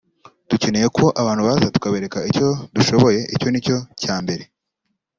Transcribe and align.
dukeneye 0.49 0.87
ko 0.97 1.03
abantu 1.21 1.41
baza 1.47 1.73
tukabereka 1.75 2.17
ko 2.37 2.45
dushoboye 2.75 3.19
icyo 3.35 3.47
ni 3.49 3.59
cyo 3.65 3.77
cya 4.01 4.15
mbere 4.23 4.43